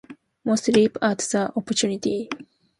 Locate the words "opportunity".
1.55-2.27